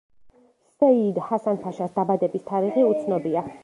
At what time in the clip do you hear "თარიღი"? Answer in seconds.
2.53-2.91